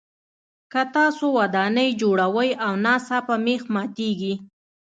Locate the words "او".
2.65-2.73